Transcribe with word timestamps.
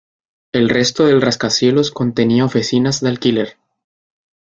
El 0.51 0.69
resto 0.69 1.05
del 1.05 1.21
rascacielos 1.21 1.91
contenía 1.91 2.43
oficinas 2.43 3.01
de 3.01 3.09
alquiler. 3.09 3.57